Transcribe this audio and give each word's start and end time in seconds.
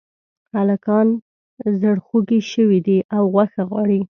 هلکان 0.55 1.07
زړخوږي 1.81 2.41
شوي 2.51 2.79
دي 2.87 2.97
او 3.15 3.23
غوښه 3.33 3.61
غواړي 3.69 4.01